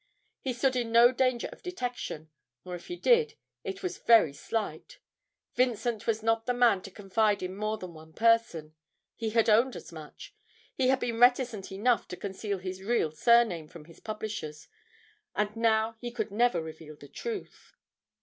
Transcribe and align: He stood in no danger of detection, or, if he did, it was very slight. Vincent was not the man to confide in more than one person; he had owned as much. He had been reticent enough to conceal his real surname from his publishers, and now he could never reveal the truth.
He 0.39 0.53
stood 0.53 0.75
in 0.75 0.91
no 0.91 1.11
danger 1.11 1.47
of 1.51 1.61
detection, 1.61 2.31
or, 2.65 2.73
if 2.73 2.87
he 2.87 2.95
did, 2.95 3.35
it 3.63 3.83
was 3.83 3.99
very 3.99 4.33
slight. 4.33 4.97
Vincent 5.53 6.07
was 6.07 6.23
not 6.23 6.47
the 6.47 6.55
man 6.55 6.81
to 6.81 6.89
confide 6.89 7.43
in 7.43 7.55
more 7.55 7.77
than 7.77 7.93
one 7.93 8.11
person; 8.13 8.73
he 9.15 9.29
had 9.29 9.47
owned 9.47 9.75
as 9.75 9.91
much. 9.91 10.33
He 10.73 10.87
had 10.87 10.99
been 10.99 11.19
reticent 11.19 11.71
enough 11.71 12.07
to 12.07 12.17
conceal 12.17 12.57
his 12.57 12.81
real 12.81 13.11
surname 13.11 13.67
from 13.67 13.85
his 13.85 13.99
publishers, 13.99 14.67
and 15.35 15.55
now 15.55 15.93
he 15.99 16.09
could 16.09 16.31
never 16.31 16.63
reveal 16.63 16.95
the 16.95 17.07
truth. 17.07 17.75